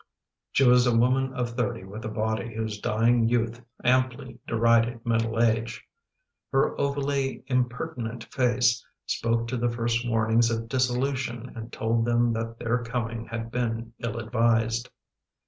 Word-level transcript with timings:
She 0.53 0.63
was 0.67 0.87
a 0.87 0.97
woman 0.97 1.31
of 1.35 1.51
thirty 1.51 1.83
with 1.83 2.03
a 2.05 2.09
body 2.09 2.55
whose 2.55 2.79
dying 2.81 3.29
youth 3.29 3.61
amply 3.83 4.39
derided 4.47 5.05
middle 5.05 5.39
age. 5.39 5.85
Her 6.51 6.75
ovally 6.79 7.43
impertinent 7.45 8.23
face 8.33 8.83
spoke 9.05 9.47
to 9.49 9.57
the 9.57 9.69
first 9.69 10.09
warnings 10.09 10.49
of 10.49 10.67
dissolution 10.67 11.53
and 11.55 11.71
told 11.71 12.05
them 12.05 12.33
that 12.33 12.57
their 12.57 12.83
coming 12.83 13.27
had 13.27 13.51
been 13.51 13.93
ill 13.99 14.17
advised. 14.17 14.89